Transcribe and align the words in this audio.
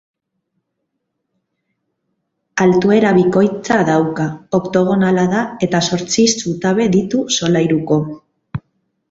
Altuera 2.65 3.11
bikoitza 3.17 3.77
dauka, 3.91 4.25
oktogonala 4.61 5.27
da 5.35 5.45
eta 5.69 5.83
zortzi 5.91 6.27
zutabe 6.41 6.89
ditu 6.99 7.23
solairuko. 7.39 8.01